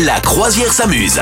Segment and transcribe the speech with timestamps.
[0.00, 1.20] La croisière s'amuse.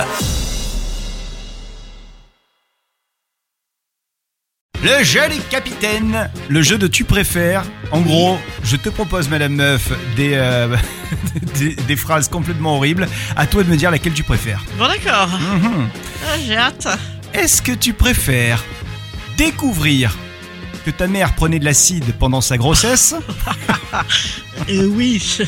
[4.83, 7.64] Le jeu des capitaines, le jeu de tu préfères.
[7.91, 10.75] En gros, je te propose, Madame Meuf, des, euh,
[11.59, 13.06] des, des phrases complètement horribles.
[13.37, 14.64] À toi de me dire laquelle tu préfères.
[14.79, 15.29] Bon d'accord.
[15.29, 15.89] Mhm.
[16.27, 16.89] Ah, J'ai hâte.
[17.34, 18.64] Est-ce que tu préfères
[19.37, 20.16] découvrir
[20.85, 23.15] que ta mère prenait de l'acide pendant sa grossesse
[24.69, 25.19] Euh, oui,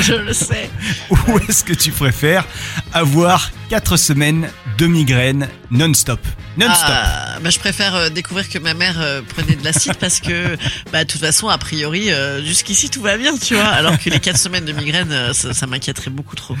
[0.00, 0.68] je le sais.
[1.10, 2.44] ou est-ce que tu préfères
[2.92, 6.20] avoir 4 semaines de migraine non-stop?
[6.58, 6.88] Non-stop.
[6.90, 10.56] Ah, bah, je préfère euh, découvrir que ma mère euh, prenait de l'acide parce que,
[10.92, 12.10] bah, de toute façon, a priori,
[12.44, 13.68] jusqu'ici tout va bien, tu vois.
[13.68, 16.56] Alors que les 4 semaines de migraine, ça, ça m'inquiéterait beaucoup trop.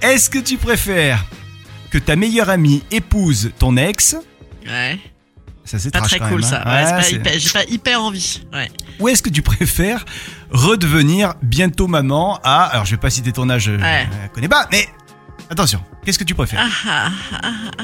[0.00, 1.24] Est-ce que tu préfères
[1.90, 4.16] que ta meilleure amie épouse ton ex
[4.66, 4.98] Ouais.
[5.68, 6.62] Ça c'est Pas trash très quand cool même, ça.
[6.64, 6.74] hein.
[6.74, 8.40] Ouais, c'est Ouais, pas c'est- hyper- J'ai pas hyper envie.
[8.54, 8.70] Ouais.
[9.00, 10.04] Ou est-ce que tu préfères
[10.50, 12.62] redevenir bientôt maman à...
[12.64, 14.08] Alors je vais pas citer ton âge, je Ouais.
[14.28, 14.88] je connais pas, mais
[15.50, 16.66] attention, qu'est-ce que tu préfères?
[16.86, 17.10] Ah,
[17.42, 17.82] ah, ah.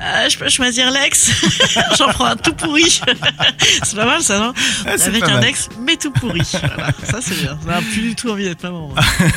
[0.00, 1.30] Ah, je peux choisir l'ex.
[1.98, 2.90] J'en prends un tout pourri.
[3.82, 4.52] c'est pas mal ça, non?
[4.86, 5.44] Avec un mal.
[5.44, 6.40] ex, mais tout pourri.
[6.52, 6.88] Voilà.
[7.04, 7.58] Ça c'est bien.
[7.64, 8.92] Ça n'a plus du tout envie d'être maman.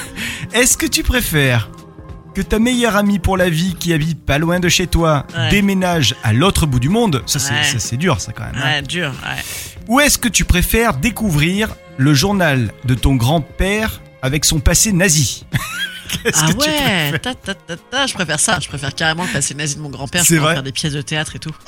[0.53, 1.69] Est-ce que tu préfères
[2.37, 5.49] que ta meilleure amie pour la vie qui habite pas loin de chez toi Ouais.
[5.49, 7.63] déménage à l'autre bout du monde Ça c'est Ouais.
[7.63, 8.53] ça, c'est dur ça quand même.
[8.57, 8.63] hein.
[8.75, 9.11] Ouais, dur.
[9.25, 9.41] Ouais.
[9.87, 15.47] Ou est-ce que tu préfères découvrir le journal de ton grand-père avec son passé nazi?
[16.23, 17.35] Qu'est-ce Ah que tu ouais, préfères?
[17.65, 18.59] ta, ta, je préfère ça.
[18.61, 20.23] Je préfère carrément le passé nazi de mon grand-père.
[20.23, 21.55] Je vrai faire des pièces de théâtre et tout.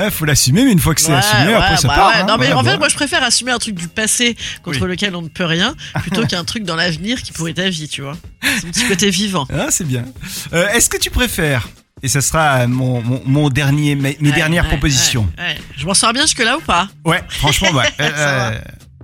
[0.00, 2.08] Ah, Faut l'assumer, mais une fois que c'est Ouais, assumé, ouais, après ça bah part.
[2.08, 2.14] ouais.
[2.20, 2.26] hein.
[2.26, 4.88] Non mais en fait, moi je préfère assumer un truc du passé contre Oui.
[4.88, 7.88] lequel on ne peut rien, plutôt qu'un truc dans l'avenir qui pourrait être ta vie,
[7.88, 8.16] tu vois.
[8.42, 9.46] C'est un petit côté vivant.
[9.52, 10.04] Ah, c'est bien.
[10.52, 11.68] Euh, Est-ce que tu préfères,
[12.02, 15.30] et ça sera mon, mon, mon dernier, mes, dernières propositions.
[15.76, 16.88] Je m'en sors bien jusque là ou pas?
[17.04, 17.84] Ouais, franchement, ouais.
[18.00, 18.58] Euh, euh,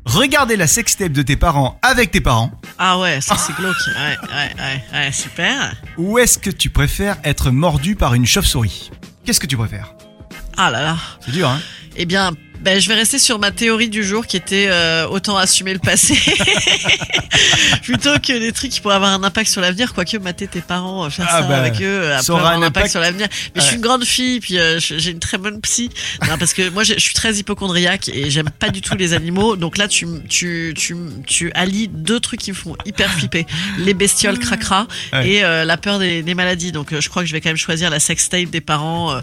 [0.06, 3.75] regarder la sextape de tes parents avec tes parents, Ah ouais, ça c'est glauque.
[3.88, 5.75] Ouais, ouais, ouais, ouais, super.
[5.98, 8.91] ou est-ce que tu préfères être mordu par une chauve-souris?
[9.25, 9.92] Qu'est-ce que tu préfères?
[10.57, 10.97] Ah là là.
[11.21, 11.61] C'est dur, hein
[11.97, 15.37] Eh bien, ben, je vais rester sur ma théorie du jour qui était euh, autant
[15.37, 16.17] assumer le passé
[17.83, 19.93] plutôt que des trucs qui pourraient avoir un impact sur l'avenir.
[19.94, 22.62] Quoique mater tes parents, euh, faire Ah ça bah, avec eux, euh, ça aura avoir
[22.62, 23.28] un impact, sur l'avenir.
[23.55, 25.91] Mais je suis une grande fille, puis euh, j'ai une très bonne psy.
[26.28, 29.56] Non, parce que moi, je suis très hypochondriaque et j'aime pas du tout les animaux.
[29.56, 30.97] Donc là, tu, tu, tu,
[31.27, 33.47] tu allies deux trucs qui me font hyper flipper
[33.78, 35.28] les bestioles cracra Ouais.
[35.28, 36.72] et euh, la peur des, des maladies.
[36.72, 39.21] Donc je crois que je vais quand même choisir la sextape des parents.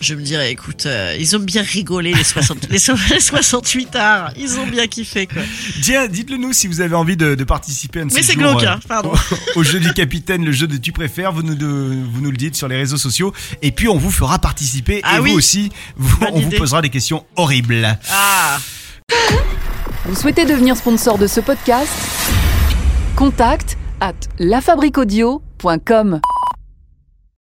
[0.00, 0.86] je me dirais, écoute,
[1.18, 4.32] ils ont bien rigolé les 60, les, so- les 68 arts.
[4.36, 5.42] Ils ont bien kiffé, quoi.
[5.82, 8.62] Tiens, dites-le nous si vous avez envie de, de participer à Mais ces c'est glauque,
[8.62, 9.12] euh, hein, pardon.
[9.56, 11.66] au, au jeu du capitaine, le jeu de tu préfères, vous nous, de-
[12.12, 15.16] vous nous le dites sur les réseaux sociaux, et puis on vous fera participer, Ah
[15.16, 15.30] et oui.
[15.30, 17.96] vous aussi, vous- on vous posera des questions horribles.
[18.12, 18.58] Ah
[20.06, 21.88] Vous souhaitez devenir sponsor de ce podcast?
[23.16, 26.20] Contact à lafabriquaudio.com.